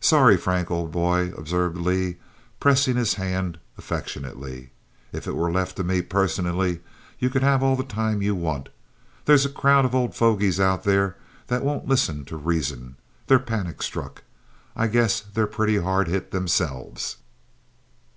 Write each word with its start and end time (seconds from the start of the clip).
"Sorry, 0.00 0.36
Frank, 0.36 0.72
old 0.72 0.90
boy," 0.90 1.32
observed 1.36 1.76
Leigh, 1.78 2.16
pressing 2.58 2.96
his 2.96 3.14
hand 3.14 3.60
affectionately. 3.78 4.70
"If 5.12 5.28
it 5.28 5.36
were 5.36 5.52
left 5.52 5.76
to 5.76 5.84
me 5.84 6.02
personally, 6.02 6.80
you 7.20 7.30
could 7.30 7.44
have 7.44 7.62
all 7.62 7.76
the 7.76 7.84
time 7.84 8.22
you 8.22 8.34
want. 8.34 8.70
There's 9.24 9.46
a 9.46 9.48
crowd 9.48 9.84
of 9.84 9.94
old 9.94 10.16
fogies 10.16 10.58
out 10.58 10.82
there 10.82 11.16
that 11.46 11.62
won't 11.62 11.86
listen 11.86 12.24
to 12.24 12.36
reason. 12.36 12.96
They're 13.28 13.38
panic 13.38 13.84
struck. 13.84 14.24
I 14.74 14.88
guess 14.88 15.20
they're 15.20 15.46
pretty 15.46 15.76
hard 15.78 16.08
hit 16.08 16.32
themselves. 16.32 17.18